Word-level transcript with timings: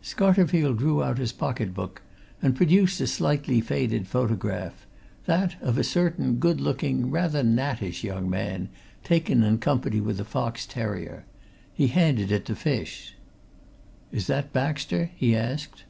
Scarterfield 0.00 0.78
drew 0.78 1.02
out 1.02 1.18
his 1.18 1.32
pocket 1.32 1.74
book 1.74 2.00
and 2.40 2.56
produced 2.56 3.02
a 3.02 3.06
slightly 3.06 3.60
faded 3.60 4.06
photograph 4.08 4.86
that 5.26 5.56
of 5.60 5.76
a 5.76 5.84
certain 5.84 6.36
good 6.36 6.58
looking, 6.58 7.10
rather 7.10 7.42
nattish 7.42 8.02
young 8.02 8.30
man, 8.30 8.70
taken 9.02 9.42
in 9.42 9.58
company 9.58 10.00
with 10.00 10.18
a 10.18 10.24
fox 10.24 10.64
terrier. 10.64 11.26
He 11.74 11.88
handed 11.88 12.32
it 12.32 12.46
to 12.46 12.56
Fish. 12.56 13.14
"Is 14.10 14.26
that 14.26 14.54
Baxter?" 14.54 15.10
he 15.16 15.36
asked. 15.36 15.84